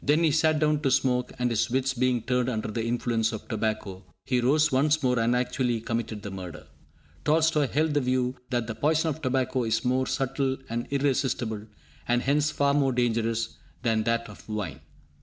Then 0.00 0.24
he 0.24 0.30
sat 0.30 0.58
down 0.58 0.80
to 0.80 0.90
smoke 0.90 1.34
and 1.38 1.50
his 1.50 1.68
wits 1.68 1.92
being 1.92 2.22
turned 2.22 2.48
under 2.48 2.68
the 2.70 2.86
influence 2.86 3.30
of 3.30 3.46
tobacco, 3.46 4.04
he 4.24 4.40
rose 4.40 4.72
once 4.72 5.02
more 5.02 5.18
and 5.18 5.36
actually 5.36 5.82
committed 5.82 6.22
the 6.22 6.30
murder. 6.30 6.66
Tolstoi 7.26 7.68
held 7.68 7.92
the 7.92 8.00
view 8.00 8.36
that 8.48 8.68
the 8.68 8.74
poison 8.74 9.10
of 9.10 9.20
tobacco 9.20 9.64
is 9.64 9.84
more 9.84 10.06
subtle 10.06 10.56
and 10.70 10.86
irresistible, 10.90 11.66
and 12.08 12.22
hence 12.22 12.50
far 12.50 12.72
more 12.72 12.92
dangerous, 12.94 13.58
than 13.82 14.04
that 14.04 14.30
of 14.30 14.48
wine. 14.48 14.80